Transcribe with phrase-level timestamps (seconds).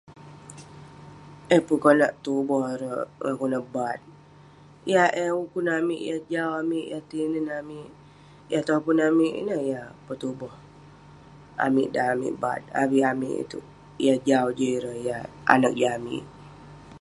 [1.49, 3.99] Yeng pun konak tuboh ireh ngan kelunan bat,
[4.93, 7.89] yah eh ukun amik yah jau amik ,yah tinen amik,
[8.51, 10.53] yah topun amik, ineh yah petuboh
[11.65, 13.65] amik dan amik bat..avik amik itouk
[14.05, 16.23] yah jah jin ireh yah anag jin amik..